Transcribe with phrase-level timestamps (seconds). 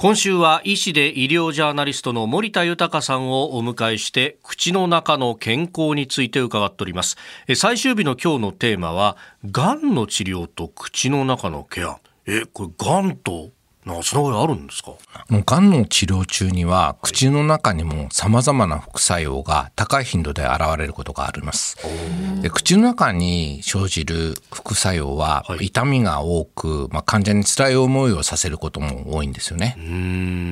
[0.00, 7.18] 今週は医師で医療ジャーナリストの森田豊さんをお迎えして口の中の健康について伺っております。
[7.54, 9.18] 最終日の今日のテーマは
[9.50, 11.98] がんの治療と口の中のケア。
[12.24, 13.50] えこれがんと
[13.90, 14.92] なんつながりあるんですか？
[15.30, 21.76] がんの治療中には口の中にも様々な副作用が高い頻度で現れることがあります。
[22.40, 29.76] で口の中に生じる副作用は痛みが多く、まあ、患者に辛い思いをさせることも多いんですよね。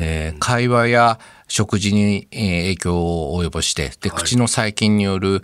[0.00, 1.18] で会話や
[1.48, 2.96] 食事に影響
[3.32, 5.42] を及ぼしてで口の細菌による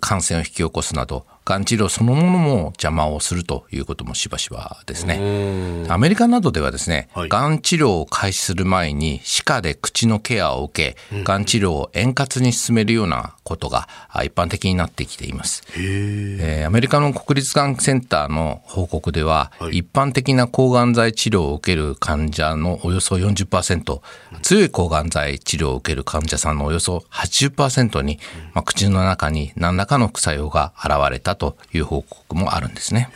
[0.00, 5.86] 感染を引き起こすなどがん治療そのものも邪魔をするということもしばしばですね。
[5.88, 13.88] アメリカなどではですね、はい、がん治療を開始する前に歯科で口のケアを受け、がん治療を円滑に進めるようなことが
[14.24, 15.62] 一般的になってきています。
[15.76, 24.00] えー、アメリカの国立がんセンターの報告では、はい、一般的な抗がん剤治療を受ける患者のおよそ40%、
[24.42, 28.18] 強い抗がん剤治療を受ける患者さんのおよそ80%に、
[28.54, 33.10] まあ、口の中に何らかの副作用が現れたという報告もあるんですね。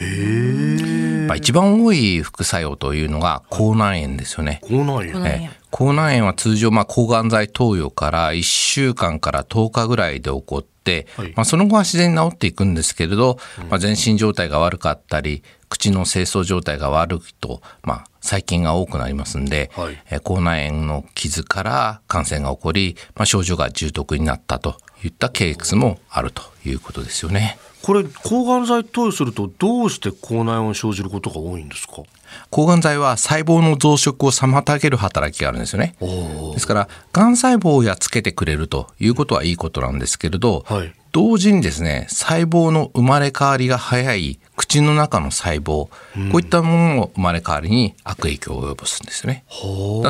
[1.29, 4.61] まあ、一番多い副作用というのが口内炎ですよね。
[4.63, 27.59] 口内炎、え口内炎は通常、まあ、抗がん剤投与から1週間から10日ぐらいで起こって、はい、まあ、その後は自然に治っていくんですけれど、まあ、全身状態が悪かったり口の清掃状態が悪いと、まあ、細菌が多くなりますんで、はい、え口内炎の傷から感染が起こり、まあ、症状が重篤になったといったケースもあるということですよね。
[27.87, 32.03] これ抗がん剤投与するとどうして口内炎を生じることが多いんですか？
[32.51, 35.95] 抗がん剤は細胞の増殖を妨げる働きがあるんですよね。
[36.01, 45.91] ですからがん細胞をやっつけてくれるということはいいことなんですけれど、はい、同時にですね細胞の生まれ変わりが早い口の中の細胞、こ
[46.35, 49.45] ういったものの生まれ変わりに悪影響を及ぼすんですね。
[49.51, 50.03] そ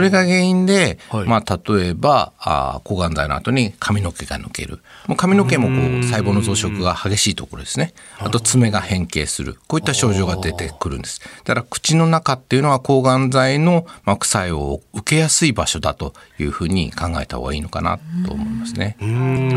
[0.00, 4.80] れが原因で、はい、まあ、例えばあ抗がん剤の後に髪の毛が抜ける。
[5.06, 7.94] もう髪の毛もこう細胞の増殖が激しいところですね。
[8.18, 9.58] あと爪が変形する。
[9.66, 11.20] こういった症状が出てくるんです。
[11.44, 18.98] だから口の中っていうのは抗がん剤の副作用を受けやすい場所だというふうに考えた方がいいのかなと思いますね。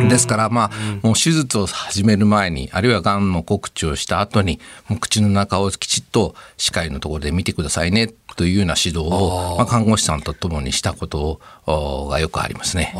[0.09, 12.97] ですからまあもう手術を始める前にあるいはがんの告知をした後にもう口の中をきちっと歯科医のところで見てくださいねというような指導をまあ、看護師さんとともにしたことがよくありますね、え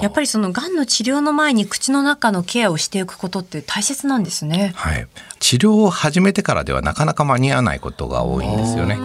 [0.00, 4.72] ー、やっぱりそのがんの治療の前に口の中のケアをしていくことって大切なんですね。
[4.76, 5.06] はい、
[5.40, 8.98] 治療を始めてからではなかなか間に合わないことが多いんですよね。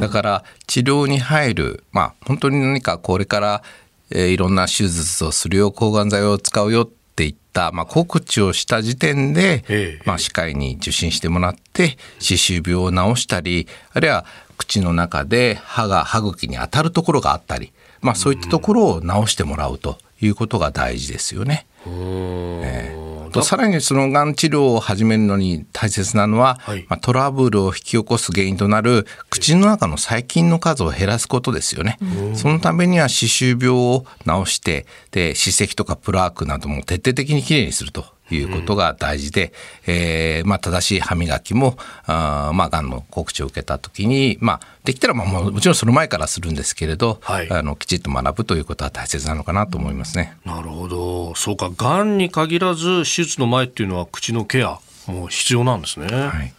[0.00, 3.62] だから治療に入るまあ本当に何かこれから
[4.10, 6.88] えー、いろんな手術をするよ抗がん剤を使うよ
[7.18, 14.24] っていった、まあ、告知をした時点で、ええ、まあ、歯科医に受診してもらって歯周病を治したりあるいは
[14.56, 21.66] 口の中で歯が歯茎に当たるところがあったり、まあ、そういったところを治してもらうということが大事ですよね。
[21.84, 31.98] えーとさらにそのがん治療を始めるのに大切なのは、はい、まあ、トラブルを引き起こす原因となる口の中の細菌の数を減らすことですよね。
[32.34, 39.52] そのためには歯周病を治してで歯石とかプラークなども徹底的にきれいにするということが大事で、
[39.86, 50.36] うん、えー、まあ、正しい歯磨きもあ、まあ、がんの告知を受けた時に、まあ、できたらまあもちろんその前からするんですけれど、はい、あのきちっと学ぶということは大切なのかなと思いますね。
[50.44, 56.06] なるほどそうかがんに限らず手術の前っていうのは口のケアも必要なんですね。
[56.06, 56.52] はい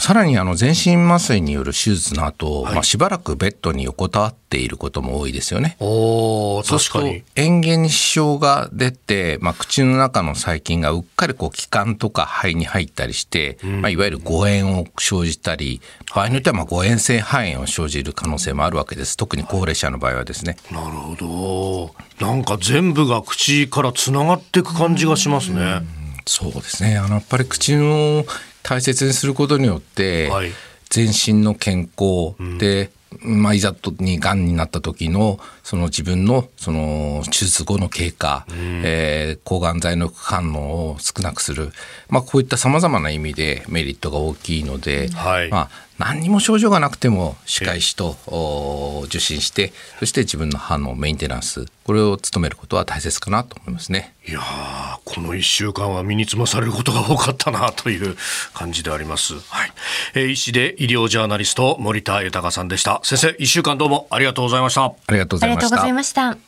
[0.00, 5.76] さらにあの全身麻酔による手術の後、はい、まあしばらくベッドに横たわっていることも多いですよね。
[5.80, 7.22] お確かに。
[7.36, 15.80] 塩原に支障が出て、まあ、口の中の細菌がうっかりこう気管とか肺に入ったりして、うん、まあ、いわゆる誤嚥を生じたり、
[16.14, 19.16] 場合によってはまあ誤嚥性肺炎を生じる可能性もあるわけです。
[19.16, 20.56] 特に高齢者の場合はですね。
[20.70, 22.26] なるほど。
[22.26, 25.60] なんか全部が口からつながっていく感じがしますね。
[25.60, 25.86] うん、
[26.26, 26.96] そうですね。
[26.96, 28.24] あのやっぱり口の
[28.62, 30.50] 大切にすることによって、はい、
[30.90, 32.90] 全身の健康で、
[33.22, 41.70] うん、まあ、いざとにがんになった時のその自分のその手術後の経過、うん、えー、抗がん剤の副反応を少なくする、
[42.08, 48.16] まあ、こういったさまざまな意味でメリットが大きいので、はい、まあ、何にも症状がなくても歯科医師と
[49.06, 54.14] 受診してそして自分の歯のメンテナンスこれを務めることは大切かなと思いますね。
[54.26, 54.40] いや
[55.04, 58.16] この1週間は身につまされることが多かったなという
[58.52, 59.72] 感じであります、はい。
[60.14, 63.00] えー、医師で医療ジャーナリスト森田豊さんでした。
[63.02, 64.84] 先生1週間どうもありがとうございました。
[64.84, 65.46] ありがとうござ
[65.88, 66.47] いました